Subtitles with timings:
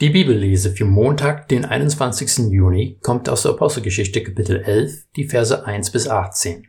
[0.00, 2.52] Die Bibellese für Montag, den 21.
[2.52, 6.68] Juni, kommt aus der Apostelgeschichte Kapitel 11, die Verse 1 bis 18.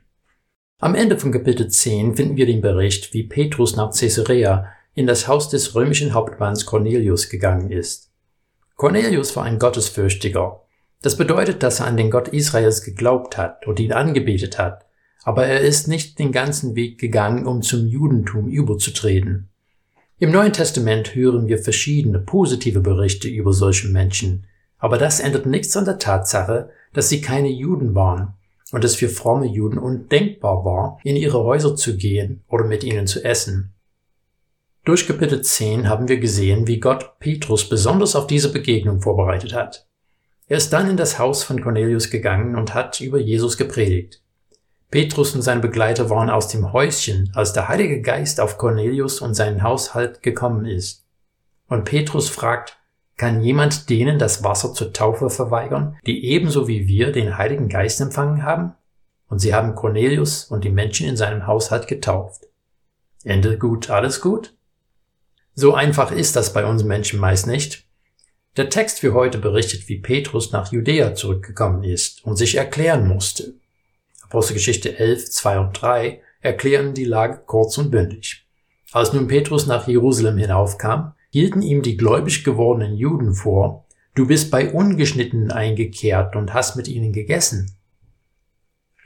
[0.80, 4.66] Am Ende von Kapitel 10 finden wir den Bericht, wie Petrus nach Caesarea
[4.96, 8.10] in das Haus des römischen Hauptmanns Cornelius gegangen ist.
[8.78, 10.64] Cornelius war ein Gottesfürchtiger.
[11.04, 14.88] Das bedeutet, dass er an den Gott Israels geglaubt hat und ihn angebetet hat,
[15.22, 19.52] aber er ist nicht den ganzen Weg gegangen, um zum Judentum überzutreten.
[20.22, 24.46] Im Neuen Testament hören wir verschiedene positive Berichte über solche Menschen,
[24.78, 28.34] aber das ändert nichts an der Tatsache, dass sie keine Juden waren
[28.74, 33.08] und es für fromme Juden undenkbar war, in ihre Häuser zu gehen oder mit ihnen
[33.08, 33.74] zu essen.
[34.84, 39.88] Durch Kapitel 10 haben wir gesehen, wie Gott Petrus besonders auf diese Begegnung vorbereitet hat.
[40.48, 44.22] Er ist dann in das Haus von Cornelius gegangen und hat über Jesus gepredigt.
[44.92, 49.36] Petrus und seine Begleiter waren aus dem Häuschen, als der Heilige Geist auf Cornelius und
[49.36, 51.06] seinen Haushalt gekommen ist.
[51.68, 52.78] Und Petrus fragt,
[53.16, 58.02] kann jemand denen das Wasser zur Taufe verweigern, die ebenso wie wir den Heiligen Geist
[58.02, 58.74] empfangen haben?
[59.28, 62.48] Und sie haben Cornelius und die Menschen in seinem Haushalt getauft.
[63.24, 64.56] Ende gut, alles gut?
[65.54, 67.86] So einfach ist das bei uns Menschen meist nicht.
[68.58, 73.59] Der Text für heute berichtet, wie Petrus nach Judäa zurückgekommen ist und sich erklären musste.
[74.30, 78.46] Apostelgeschichte 11, 2 und 3 erklären die Lage kurz und bündig.
[78.92, 84.52] Als nun Petrus nach Jerusalem hinaufkam, hielten ihm die gläubig gewordenen Juden vor, du bist
[84.52, 87.76] bei Ungeschnittenen eingekehrt und hast mit ihnen gegessen.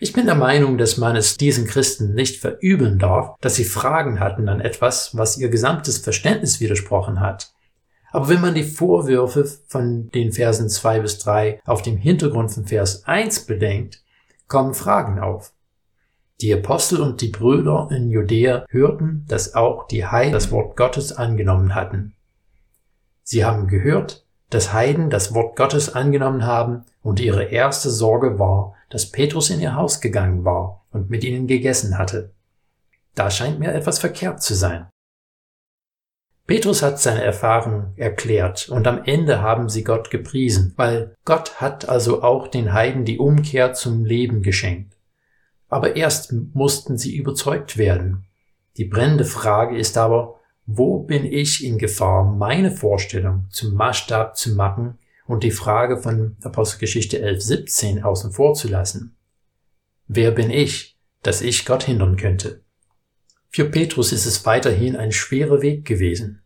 [0.01, 4.19] Ich bin der Meinung, dass man es diesen Christen nicht verübeln darf, dass sie Fragen
[4.19, 7.53] hatten an etwas, was ihr gesamtes Verständnis widersprochen hat.
[8.11, 12.65] Aber wenn man die Vorwürfe von den Versen 2 bis 3 auf dem Hintergrund von
[12.65, 14.02] Vers 1 bedenkt,
[14.53, 15.51] kommen Fragen auf.
[16.39, 21.11] Die Apostel und die Brüder in Judäa hörten, dass auch die Heiden das Wort Gottes
[21.11, 22.13] angenommen hatten.
[23.23, 28.75] Sie haben gehört, dass Heiden das Wort Gottes angenommen haben und ihre erste Sorge war,
[28.91, 32.31] dass Petrus in ihr Haus gegangen war und mit ihnen gegessen hatte.
[33.15, 34.85] Da scheint mir etwas verkehrt zu sein.
[36.45, 41.87] Petrus hat seine Erfahrung erklärt und am Ende haben sie Gott gepriesen, weil Gott hat
[41.87, 44.97] also auch den Heiden die Umkehr zum Leben geschenkt.
[45.69, 48.25] Aber erst mussten sie überzeugt werden.
[48.75, 54.55] Die brennende Frage ist aber, wo bin ich in Gefahr, meine Vorstellung zum Maßstab zu
[54.55, 59.15] machen und die Frage von Apostelgeschichte 11.17 außen vor zu lassen?
[60.07, 62.62] Wer bin ich, dass ich Gott hindern könnte?
[63.55, 66.41] Für Petrus ist es weiterhin ein schwerer Weg gewesen.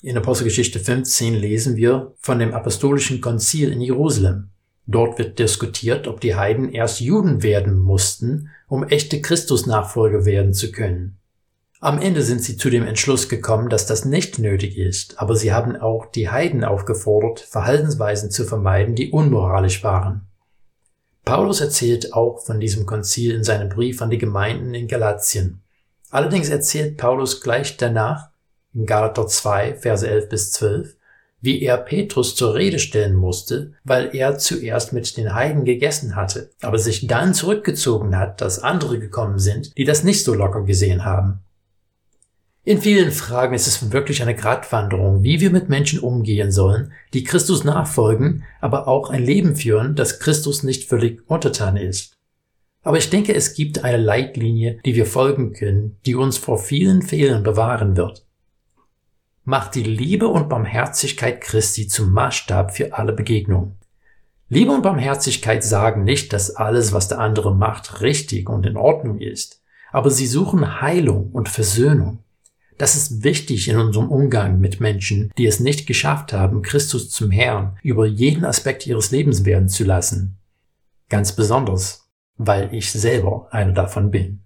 [0.00, 4.50] In Apostelgeschichte 15 lesen wir von dem apostolischen Konzil in Jerusalem.
[4.86, 10.70] Dort wird diskutiert, ob die Heiden erst Juden werden mussten, um echte Christusnachfolger werden zu
[10.70, 11.18] können.
[11.80, 15.52] Am Ende sind sie zu dem Entschluss gekommen, dass das nicht nötig ist, aber sie
[15.52, 20.28] haben auch die Heiden aufgefordert, Verhaltensweisen zu vermeiden, die unmoralisch waren.
[21.24, 25.62] Paulus erzählt auch von diesem Konzil in seinem Brief an die Gemeinden in Galatien.
[26.12, 28.28] Allerdings erzählt Paulus gleich danach,
[28.74, 30.94] in Galater 2, Verse 11 bis 12,
[31.40, 36.50] wie er Petrus zur Rede stellen musste, weil er zuerst mit den Heiden gegessen hatte,
[36.60, 41.06] aber sich dann zurückgezogen hat, dass andere gekommen sind, die das nicht so locker gesehen
[41.06, 41.40] haben.
[42.62, 47.24] In vielen Fragen ist es wirklich eine Gratwanderung, wie wir mit Menschen umgehen sollen, die
[47.24, 52.18] Christus nachfolgen, aber auch ein Leben führen, das Christus nicht völlig untertan ist.
[52.82, 57.02] Aber ich denke, es gibt eine Leitlinie, die wir folgen können, die uns vor vielen
[57.02, 58.26] Fehlern bewahren wird.
[59.44, 63.76] Macht die Liebe und Barmherzigkeit Christi zum Maßstab für alle Begegnungen.
[64.48, 69.18] Liebe und Barmherzigkeit sagen nicht, dass alles, was der andere macht, richtig und in Ordnung
[69.18, 69.62] ist,
[69.92, 72.18] aber sie suchen Heilung und Versöhnung.
[72.78, 77.30] Das ist wichtig in unserem Umgang mit Menschen, die es nicht geschafft haben, Christus zum
[77.30, 80.36] Herrn über jeden Aspekt ihres Lebens werden zu lassen.
[81.08, 82.01] Ganz besonders
[82.36, 84.41] weil ich selber einer davon bin.